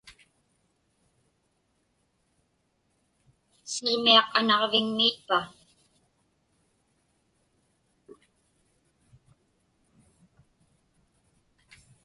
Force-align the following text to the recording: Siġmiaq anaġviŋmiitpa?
Siġmiaq 3.71 4.27
anaġviŋmiitpa? 4.39 5.39